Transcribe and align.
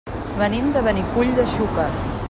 Venim 0.37 0.71
de 0.77 0.83
Benicull 0.89 1.33
de 1.41 1.47
Xúquer. 1.55 1.89